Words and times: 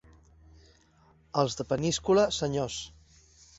Els 1.43 1.59
de 1.61 1.67
Peníscola, 1.73 2.25
senyors. 2.41 2.83